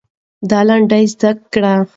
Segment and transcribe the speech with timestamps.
[0.49, 1.73] دا لنډۍ زده کړه.